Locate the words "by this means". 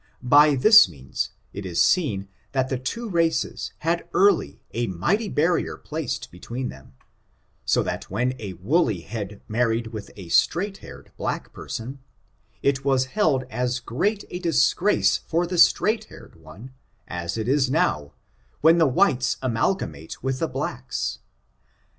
0.23-1.29